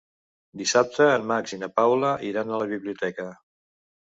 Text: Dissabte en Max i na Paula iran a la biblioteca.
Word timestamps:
Dissabte 0.61 1.05
en 1.17 1.27
Max 1.31 1.53
i 1.57 1.59
na 1.65 1.69
Paula 1.81 2.15
iran 2.31 2.51
a 2.57 2.63
la 2.63 2.71
biblioteca. 2.73 3.29